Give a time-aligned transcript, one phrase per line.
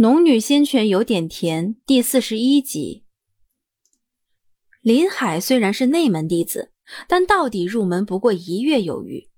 [0.00, 3.04] 农女仙泉有点甜，第四十一集。
[4.80, 6.70] 林海虽然是内门弟子，
[7.06, 9.28] 但到底入门不过一月有余。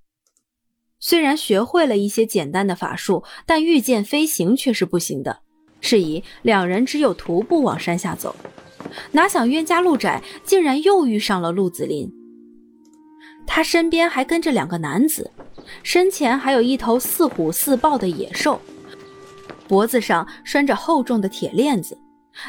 [1.01, 5.41] 虽然学会了一些简单的法术，但御剑飞行却是不行的。
[5.81, 8.37] 是以两人只有徒步往山下走。
[9.11, 12.09] 哪想冤家路窄，竟然又遇上了陆子霖。
[13.49, 15.33] 他身边还跟着两个男子，
[15.83, 18.61] 身前还有一头似虎似豹的野兽。
[19.69, 21.97] 脖子上拴着厚重的铁链子，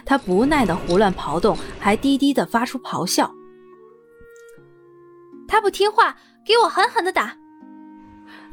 [0.06, 3.34] 他不耐地胡乱刨动，还低低地发出咆哮。
[5.48, 7.38] 他不听话，给我狠狠地打！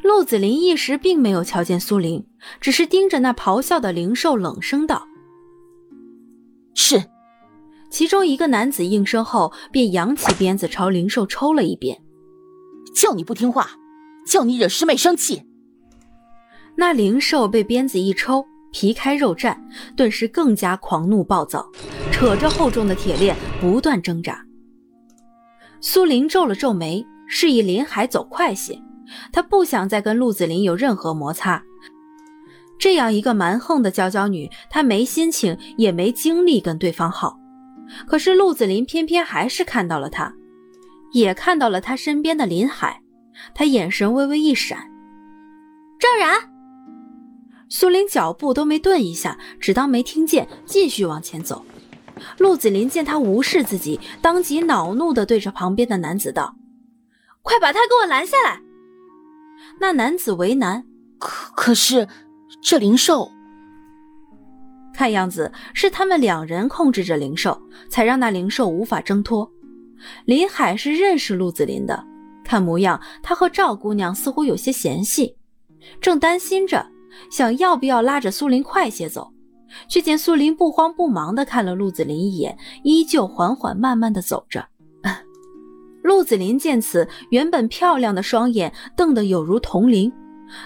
[0.03, 2.27] 陆子霖一时并没有瞧见苏玲，
[2.61, 5.07] 只是盯着那咆哮的灵兽，冷声道
[6.75, 7.05] ：“是。”
[7.91, 12.01] 其中一个男子应声后，便扬起鞭子朝灵兽抽了一鞭。
[12.95, 13.71] 叫你不听话，
[14.27, 15.43] 叫你惹师妹生气。
[16.77, 18.47] 那灵兽被鞭子一抽。
[18.73, 19.57] 皮开肉绽，
[19.97, 21.69] 顿时更加狂怒暴躁，
[22.11, 24.45] 扯着厚重的铁链不断挣扎。
[25.81, 28.81] 苏林皱了皱眉，示意林海走快些，
[29.33, 31.63] 他不想再跟陆子霖有任何摩擦。
[32.79, 37.39] 这样一个蛮横的娇娇女，他没心情也没精力跟对方耗。
[38.07, 40.33] 可是陆子霖偏偏还是看到了他，
[41.13, 43.03] 也看到了他身边的林海，
[43.55, 44.79] 他眼神微微一闪，
[45.99, 46.50] 赵然。
[47.73, 51.65] 苏林脚步都没顿一下，只当没听见，继续往前走。
[52.37, 56.57] 陆子霖见他无视自己，当即恼怒地对着旁边的男子道
[57.43, 58.61] ：“快把他给我拦下来！”
[59.79, 60.85] 那男子为难
[61.19, 62.09] ：“可可是
[62.61, 63.31] 这灵兽……
[64.93, 69.49] 看样子是他们两人控制着灵兽，才让那灵兽无法挣脱。”
[70.27, 72.05] 林海是认识陆子霖的，
[72.45, 75.37] 看模样他和赵姑娘似乎有些嫌隙，
[76.01, 76.85] 正担心着。
[77.31, 79.33] 想要不要拉着苏林快些走，
[79.89, 84.67] 却见苏林不慌不忙地看了陆子霖一眼，依旧缓缓慢慢地走着。
[86.03, 90.13] 陆子霖见此，原本漂亮的双眼瞪得有如铜铃，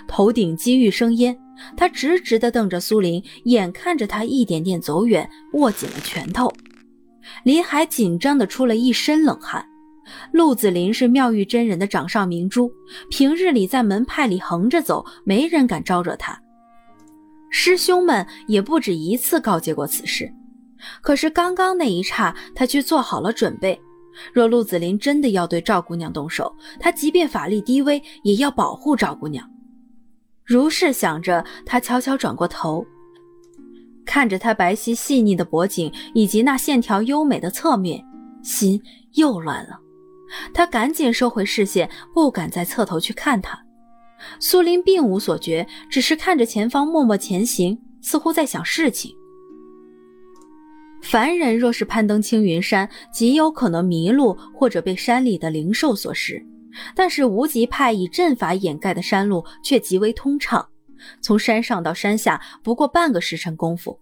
[0.06, 1.38] 头顶积玉生烟。
[1.77, 6.53] 他直直地瞪着苏林，眼看着他一点点走远，握紧了拳头。
[7.44, 9.65] 林海紧张的出了一身冷汗。
[10.32, 12.70] 陆子霖是妙玉真人的掌上明珠，
[13.10, 16.41] 平日里在门派里横着走，没人敢招惹他。
[17.50, 20.32] 师兄们也不止一次告诫过此事，
[21.00, 23.81] 可是刚刚那一刹，他却做好了准备。
[24.32, 29.48] 若陆子霖真的要对赵姑娘动手，他即便法力低微，也要保护赵姑娘。
[30.44, 32.84] 如是想着，他悄悄转过头，
[34.04, 38.04] 看着她白皙细腻的脖颈以及那线条优美的侧面，
[38.42, 38.81] 心
[39.15, 39.81] 又乱了。
[40.53, 43.59] 他赶紧收回视线，不敢再侧头去看他。
[44.41, 49.15] 苏林并无所觉，只是看着前方默默前行，似乎在想事情。
[51.03, 56.43] 凡人若是攀登青云山，极有可能迷路或者被山里的灵兽所食。
[56.97, 60.67] 但是无极派以阵法掩盖的山路却极为通畅，
[61.21, 64.01] 从山上到山下不过半个时辰功夫。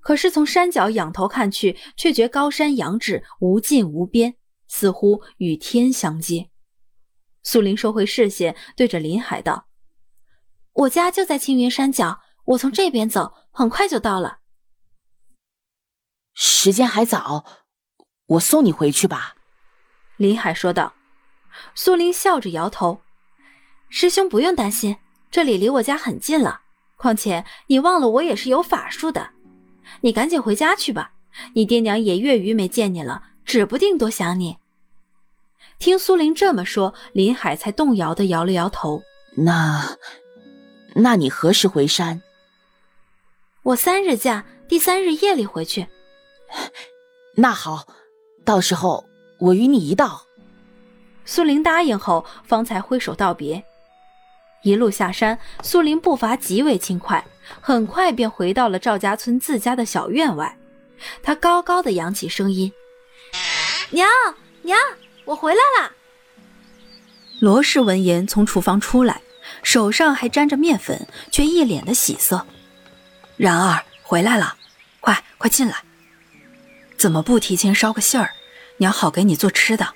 [0.00, 4.34] 可是从山脚仰头看去，却觉高山仰止，无尽无边。
[4.68, 6.50] 似乎与天相接。
[7.42, 9.68] 苏林收回视线，对着林海道
[10.72, 14.40] ：“我家就在青云山脚，我从这边走，很快就到了。”
[16.34, 17.44] 时间还早，
[18.26, 19.36] 我送你回去吧。”
[20.18, 20.94] 林海说道。
[21.74, 23.00] 苏林笑着摇头
[23.88, 24.98] ：“师兄不用担心，
[25.30, 26.60] 这里离我家很近了。
[26.96, 29.30] 况且你忘了我也是有法术的，
[30.02, 31.12] 你赶紧回家去吧。
[31.54, 34.58] 你爹娘也月余没见你了。”指不定多想你。
[35.78, 39.02] 听苏林这么说，林海才动摇的摇了摇头。
[39.38, 39.96] 那，
[40.94, 42.22] 那你何时回山？
[43.62, 45.86] 我三日假，第三日夜里回去。
[47.36, 47.86] 那好，
[48.44, 49.06] 到时候
[49.38, 50.26] 我与你一道。
[51.24, 53.64] 苏林答应后，方才挥手道别。
[54.62, 57.24] 一路下山，苏林步伐极为轻快，
[57.62, 60.58] 很快便回到了赵家村自家的小院外。
[61.22, 62.70] 他高高的扬起声音。
[63.90, 64.06] 娘
[64.62, 64.78] 娘，
[65.24, 65.92] 我回来了。
[67.40, 69.22] 罗氏闻言从厨房出来，
[69.62, 72.46] 手上还沾着面粉，却一脸的喜色。
[73.36, 74.56] 然儿回来了，
[75.00, 75.76] 快快进来。
[76.98, 78.32] 怎么不提前捎个信儿，
[78.78, 79.94] 娘好给你做吃的。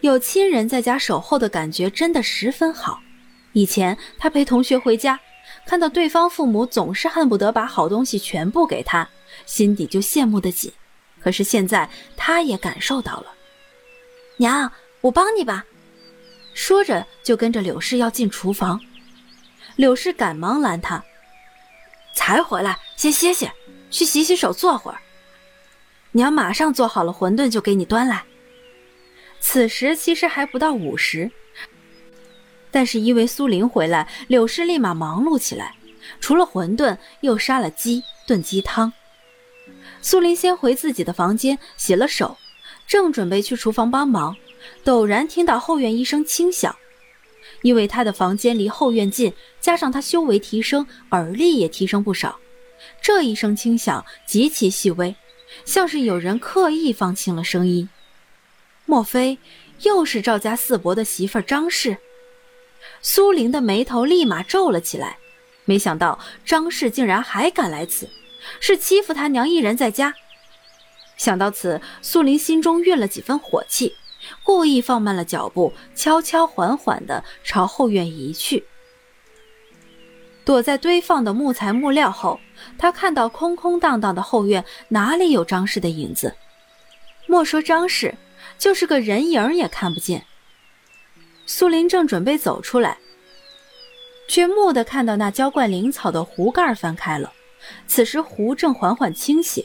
[0.00, 3.00] 有亲人在家守候的感觉真的十分好。
[3.52, 5.20] 以前他陪同学回家，
[5.64, 9.08] 看到对方父母总是恨不得把好东西全部给他，
[9.46, 10.72] 心底就羡慕的紧。
[11.22, 13.26] 可是现在，他也感受到了。
[14.38, 15.64] 娘，我帮你吧。
[16.52, 18.80] 说着，就跟着柳氏要进厨房。
[19.76, 21.02] 柳氏赶忙拦他
[22.14, 22.78] ：“才回来？
[22.96, 23.52] 先歇歇，
[23.90, 24.98] 去洗洗手，坐会儿。
[26.10, 28.24] 娘马上做好了馄饨就给你端来。
[29.40, 31.30] 此时其实还不到午时，
[32.70, 35.74] 但是因为苏林回来，柳氏立马忙碌起来，
[36.20, 38.92] 除了馄饨，又杀了鸡，炖鸡汤。
[40.02, 42.36] 苏林先回自己的房间洗了手，
[42.88, 44.36] 正准备去厨房帮忙，
[44.84, 46.76] 陡然听到后院一声轻响。
[47.62, 52.40] 因为他的房间离后院近，加上他修为提升，耳力也提升不少。
[53.00, 55.14] 这一声轻响极其细微，
[55.64, 57.88] 像是有人刻意放轻了声音。
[58.84, 59.38] 莫非
[59.82, 61.98] 又是赵家四伯的媳妇张氏？
[63.00, 65.18] 苏玲的眉头立马皱了起来，
[65.64, 68.10] 没想到张氏竟然还敢来此。
[68.60, 70.14] 是欺负他娘一人在家。
[71.16, 73.94] 想到此，苏林心中运了几分火气，
[74.42, 78.64] 故意放慢了脚步，悄悄缓缓地朝后院移去。
[80.44, 82.40] 躲在堆放的木材木料后，
[82.76, 86.34] 他看到空空荡荡的后院，哪里有张氏的影子？
[87.28, 88.16] 莫说张氏，
[88.58, 90.26] 就是个人影也看不见。
[91.46, 92.98] 苏林正准备走出来，
[94.28, 97.32] 却蓦地看到那浇灌灵草的壶盖翻开了。
[97.86, 99.64] 此时壶正缓缓倾斜，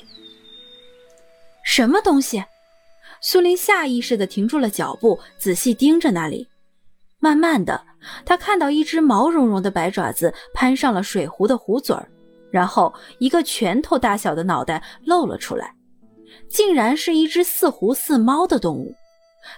[1.64, 2.44] 什么东西？
[3.22, 6.48] 苏林下意识地停住了脚步，仔细盯着那里。
[7.20, 7.84] 慢慢的，
[8.26, 12.08] 他看到一只毛茸茸的白爪子攀上了水壶的壶嘴儿，
[12.52, 15.74] 然后一个拳头大小的脑袋露了出来，
[16.48, 18.94] 竟然是一只似狐似猫的动物。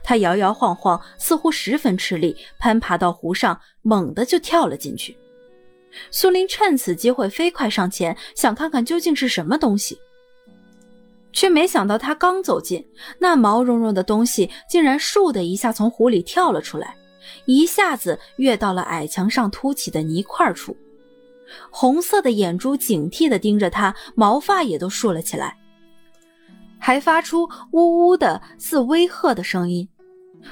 [0.03, 5.17] 它摇摇晃晃，似乎十分吃力，攀爬到壶上，猛地就跳了进去。
[6.11, 9.99] 苏林趁此机会飞快上前，想看看究竟是什么东西，
[11.33, 12.85] 却没想到他刚走近，
[13.19, 16.95] 那毛茸茸的东西竟然“竖”的一下从湖里跳了出来，
[17.45, 20.75] 一下子跃到了矮墙上凸起的泥块处，
[21.69, 25.57] 红色的眼珠警惕地盯着他，毛发也都竖了起来，
[26.79, 29.87] 还发出呜呜的似威吓的声音。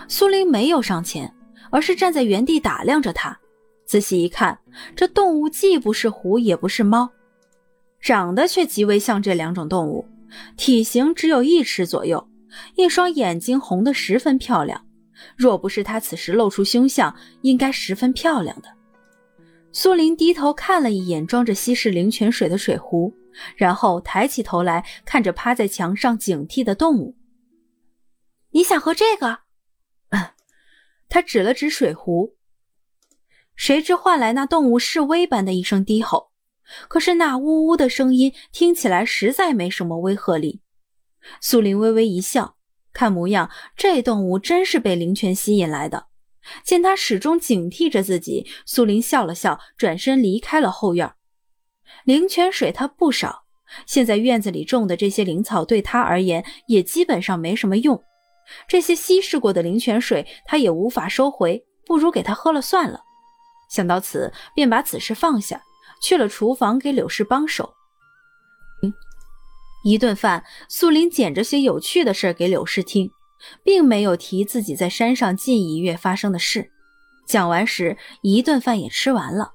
[0.07, 1.33] 苏林没有上前，
[1.71, 3.39] 而是站在原地打量着他。
[3.87, 4.59] 仔细一看，
[4.97, 7.09] 这动物既不是狐，也不是猫，
[8.01, 10.05] 长得却极为像这两种动物。
[10.57, 12.29] 体型只有一尺左右，
[12.75, 14.85] 一双眼睛红得十分漂亮。
[15.37, 18.67] 若不是他此时露出凶相，应该十分漂亮的。
[19.71, 23.13] 苏林低头看了一眼装着稀释灵泉水的水壶，
[23.55, 27.15] 然后抬起头来看着趴在墙上警惕的动物
[28.51, 29.39] ：“你想喝这个？”
[31.07, 32.36] 他指了指水壶。
[33.57, 36.29] 谁知换来那动物示威般的一声低吼，
[36.87, 40.61] 可是那呜呜的声音听起来实在没什么威吓力。
[41.41, 42.55] 苏林微微一笑，
[42.93, 46.05] 看模样这动物真是被灵泉吸引来的。
[46.63, 51.11] 见他始终警惕着自己，苏林笑了笑，转身离开了后院。
[52.05, 53.43] 灵泉水他不少，
[53.85, 58.01] 现在院子里种的这些灵草对他而言也基本上没什么用。
[58.67, 63.01] 这些稀释过的灵泉水他也无法收回，不如给他喝了算了。
[63.69, 65.61] 想到此，便把此事放下，
[66.01, 67.73] 去了厨房给柳氏帮手。
[68.83, 68.93] 嗯，
[69.83, 73.11] 一顿饭，苏林捡着些有趣的事给柳氏听，
[73.63, 76.71] 并没有提自己在山上近一月发生的事。
[77.25, 79.53] 讲完时，一顿饭也吃完了。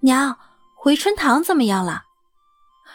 [0.00, 0.38] 娘，
[0.76, 2.02] 回春堂怎么样了？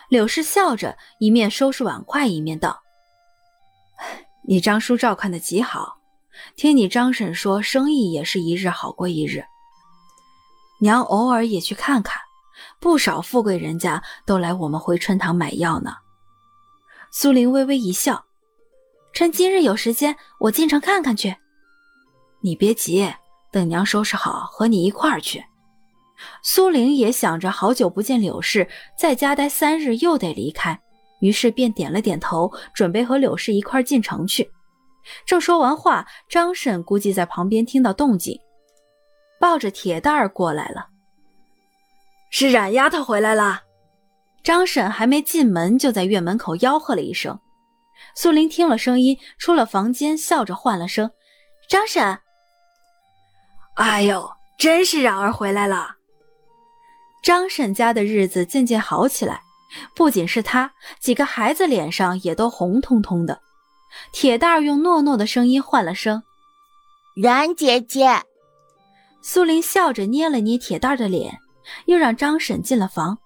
[0.09, 2.81] 柳氏笑着，一面收拾碗筷，一面道
[4.47, 5.97] ：“你张叔照看的极好，
[6.56, 9.44] 听你张婶说，生意也是一日好过一日。”
[10.80, 12.21] 娘偶尔也去看看，
[12.80, 15.94] 不少富贵人家都来我们回春堂买药呢。
[17.12, 18.26] 苏玲微微一笑，
[19.14, 21.36] 趁今日有时间，我进城看看去。
[22.42, 23.14] 你别急，
[23.52, 25.44] 等娘收拾好，和你一块儿去。
[26.44, 30.80] 苏玲也想着好久不见柳氏，在家待三日又得离开，
[31.19, 34.50] 于是便点了点头，准备和柳氏一块进城去。
[35.26, 38.40] 正说完话，张婶估计在旁边听到动静。
[39.39, 40.87] 抱着铁蛋儿过来了，
[42.29, 43.63] 是冉丫头回来了。
[44.43, 47.39] 张婶还没进门，就在院门口吆喝了一声。
[48.15, 51.11] 苏林听了声音，出了房间，笑着唤了声
[51.67, 52.19] ：“张婶。”
[53.75, 55.95] 哎呦，真是冉儿回来了。
[57.21, 59.41] 张婶家的日子渐渐好起来，
[59.95, 63.41] 不仅是她，几个孩子脸上也都红彤彤的。
[64.13, 66.23] 铁蛋儿用糯糯的声音唤了声
[67.21, 68.23] ：“冉姐姐。”
[69.21, 71.38] 苏林笑着捏了捏铁蛋的脸，
[71.85, 73.18] 又让张婶进了房。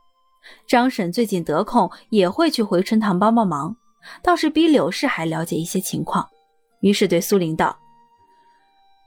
[0.68, 3.76] 张婶最近得空也会去回春堂帮帮忙，
[4.22, 6.28] 倒是比柳氏还了解一些情况。
[6.82, 7.78] 于是对苏林道：“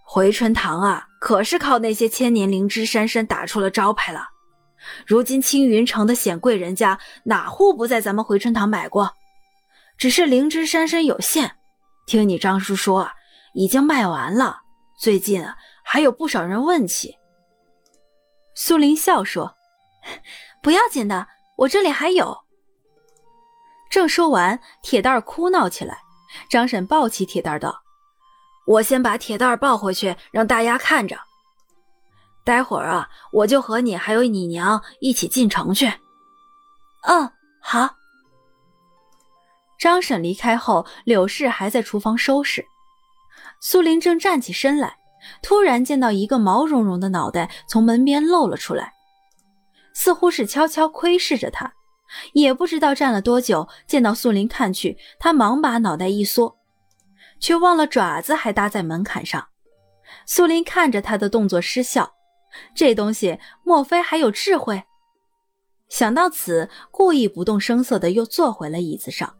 [0.02, 4.28] 回春堂啊，可是靠那些千年灵芝山参打出了招牌了。
[5.06, 9.12] 如今青云城的显贵人家哪户不在咱们回春堂买过？
[9.98, 11.56] 只是灵芝山参有限，
[12.06, 13.10] 听你张叔说
[13.54, 14.60] 已经卖完了。
[14.98, 15.44] 最近
[15.88, 17.16] 还有不少人问起。
[18.56, 19.56] 苏林笑说
[20.60, 21.28] ：“不要紧的，
[21.58, 22.36] 我这里还有。”
[23.88, 25.98] 正说完，铁蛋儿哭闹起来。
[26.50, 27.82] 张婶抱起铁蛋儿道
[28.66, 31.16] ：“我先把铁蛋儿抱回去，让大丫看着。
[32.44, 35.86] 待会儿啊，我就和你还有你娘一起进城去。
[37.06, 37.30] ”“嗯，
[37.62, 37.94] 好。”
[39.78, 42.66] 张婶离开后，柳氏还在厨房收拾。
[43.60, 44.98] 苏林正站起身来，
[45.42, 48.94] 突然见到一个毛茸茸的脑袋从门边露了出来，
[49.94, 51.72] 似乎是悄悄窥视着他。
[52.32, 56.56] 也不知道站了多久，见到苏林看去，他忙把脑袋一缩，
[57.40, 59.48] 却忘了爪子还搭在门槛上。
[60.24, 62.14] 苏林看着他的动作失笑，
[62.76, 64.84] 这东西莫非还有智慧？
[65.88, 69.34] 想到此，故意不动声色的又坐回了椅子上。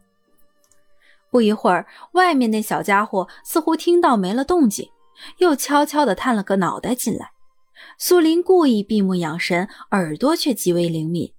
[1.29, 4.89] 不一会儿，外面那小家伙似乎听到没了动静，
[5.37, 7.31] 又悄悄地探了个脑袋进来。
[7.97, 11.33] 苏林故意闭目养神，耳朵却极为灵敏。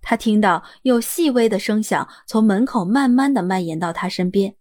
[0.00, 4.54] 他听到有细微的声响从门口慢慢的蔓延到他身边，